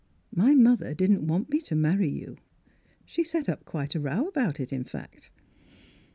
[0.33, 2.37] My mother didn't want me to marry you.
[3.05, 5.29] She set up quite a row about it in fact."